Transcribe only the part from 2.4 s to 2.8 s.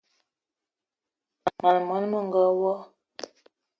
wo!